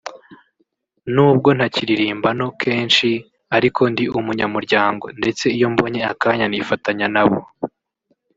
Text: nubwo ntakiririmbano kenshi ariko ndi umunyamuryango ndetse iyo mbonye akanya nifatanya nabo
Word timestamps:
nubwo 1.13 1.49
ntakiririmbano 1.57 2.45
kenshi 2.61 3.09
ariko 3.57 3.81
ndi 3.91 4.05
umunyamuryango 4.19 5.05
ndetse 5.19 5.45
iyo 5.57 5.67
mbonye 5.73 6.01
akanya 6.11 6.45
nifatanya 6.47 7.07
nabo 7.15 7.39